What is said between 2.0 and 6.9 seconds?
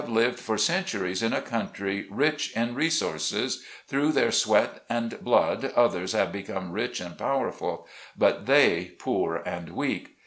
rich in resources; through their sweat and blood others have become